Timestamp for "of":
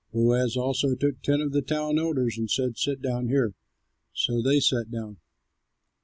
1.41-1.51